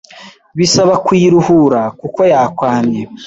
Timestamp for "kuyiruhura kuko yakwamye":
1.05-3.01